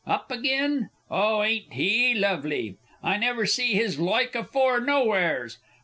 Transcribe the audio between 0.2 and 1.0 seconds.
agin!